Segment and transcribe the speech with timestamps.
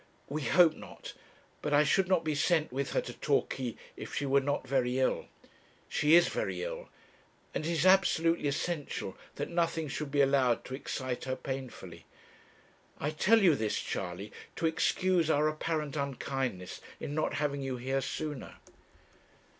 [0.29, 1.13] 'We hope not.
[1.61, 4.97] But I should not be sent with her to Torquay if she were not very
[4.97, 5.27] ill.
[5.87, 6.89] She is very ill,
[7.53, 12.07] and it is absolutely essential that nothing should be allowed to excite her painfully.
[12.99, 18.01] I tell you this, Charley, to excuse our apparent unkindness in not having you here
[18.01, 18.55] sooner.'